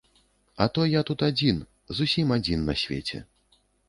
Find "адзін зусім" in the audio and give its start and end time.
1.27-2.33